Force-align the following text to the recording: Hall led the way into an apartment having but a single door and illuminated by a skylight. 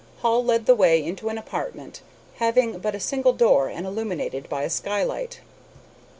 Hall 0.23 0.43
led 0.43 0.65
the 0.65 0.73
way 0.73 1.05
into 1.05 1.29
an 1.29 1.37
apartment 1.37 2.01
having 2.37 2.79
but 2.79 2.95
a 2.95 2.99
single 2.99 3.33
door 3.33 3.69
and 3.69 3.85
illuminated 3.85 4.49
by 4.49 4.63
a 4.63 4.67
skylight. 4.71 5.41